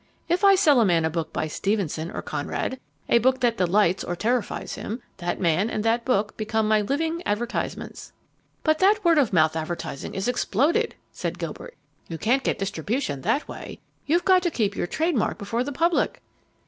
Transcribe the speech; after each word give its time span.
If 0.27 0.43
I 0.43 0.55
sell 0.55 0.81
a 0.81 0.85
man 0.85 1.05
a 1.05 1.11
book 1.11 1.31
by 1.31 1.45
Stevenson 1.47 2.09
or 2.09 2.23
Conrad, 2.23 2.79
a 3.07 3.19
book 3.19 3.39
that 3.41 3.57
delights 3.57 4.03
or 4.03 4.15
terrifies 4.15 4.73
him, 4.73 4.99
that 5.17 5.39
man 5.39 5.69
and 5.69 5.83
that 5.85 6.05
book 6.05 6.35
become 6.37 6.67
my 6.67 6.81
living 6.81 7.21
advertisements." 7.23 8.11
"But 8.63 8.79
that 8.79 9.05
word 9.05 9.19
of 9.19 9.31
mouth 9.31 9.55
advertising 9.55 10.15
is 10.15 10.27
exploded," 10.27 10.95
said 11.11 11.37
Gilbert. 11.37 11.75
"You 12.07 12.17
can't 12.17 12.43
get 12.43 12.57
Distribution 12.57 13.21
that 13.21 13.47
way. 13.47 13.79
You've 14.07 14.25
got 14.25 14.41
to 14.41 14.49
keep 14.49 14.75
your 14.75 14.87
trademark 14.87 15.37
before 15.37 15.63
the 15.63 15.71
public." 15.71 16.19